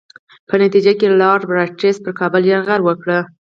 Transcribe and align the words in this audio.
په 0.47 0.53
نتیجه 0.63 0.91
کې 0.99 1.07
لارډ 1.21 1.41
رابرټس 1.55 1.95
پر 2.03 2.11
کابل 2.19 2.41
یرغل 2.51 2.81
وکړ. 2.83 3.07